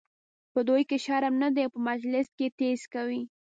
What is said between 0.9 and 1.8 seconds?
شرم نه دی او په